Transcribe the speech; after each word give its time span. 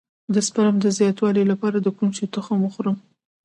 د 0.33 0.35
سپرم 0.47 0.75
د 0.81 0.85
زیاتوالي 0.97 1.43
لپاره 1.51 1.77
د 1.79 1.87
کوم 1.97 2.09
شي 2.17 2.25
تخم 2.35 2.57
وخورم؟ 2.63 2.97